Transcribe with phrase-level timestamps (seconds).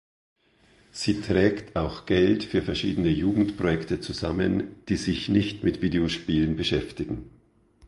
[0.91, 7.29] Sie trägt auch Geld für verschiedene Jugendprojekte zusammen, die sich nicht mit Videospielen beschäftigen.